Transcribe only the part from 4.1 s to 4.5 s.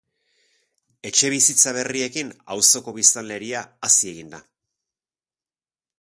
egin da.